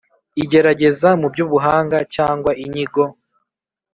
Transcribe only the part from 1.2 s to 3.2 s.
by ubuhanga cyangwa inyigo